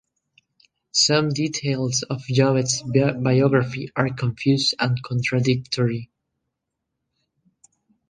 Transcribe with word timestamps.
Some 0.93 1.29
details 1.29 2.01
of 2.09 2.23
Llobet's 2.27 2.81
biography 2.81 3.91
are 3.95 4.09
confused 4.11 4.73
and 4.79 4.97
contradictory. 5.03 6.09